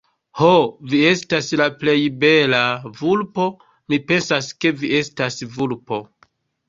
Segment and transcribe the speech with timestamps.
[0.37, 0.51] Ho,
[0.93, 1.95] vi estas la plej
[2.25, 2.61] bela...
[3.01, 3.45] vulpo,
[3.93, 6.01] mi pensas, ke vi estas vulpo.